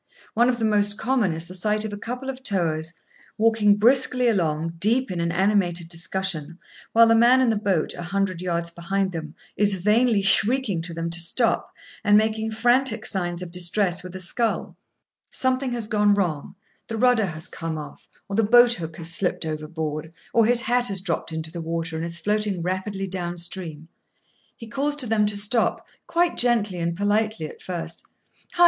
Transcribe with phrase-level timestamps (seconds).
[0.33, 2.91] One of the most common is the sight of a couple of towers,
[3.37, 6.57] walking briskly along, deep in an animated discussion,
[6.91, 10.93] while the man in the boat, a hundred yards behind them, is vainly shrieking to
[10.95, 11.71] them to stop,
[12.03, 14.75] and making frantic signs of distress with a scull.
[15.29, 16.55] Something has gone wrong;
[16.87, 20.87] the rudder has come off, or the boat hook has slipped overboard, or his hat
[20.87, 23.87] has dropped into the water and is floating rapidly down stream.
[24.57, 27.99] He calls to them to stop, quite gently and politely at first.
[27.99, 28.59] [Picture: Hat in the water] "Hi!